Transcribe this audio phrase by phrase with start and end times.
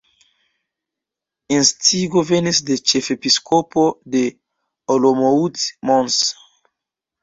[1.57, 4.27] Instigo venis de ĉefepiskopo de
[4.99, 6.23] Olomouc Mons.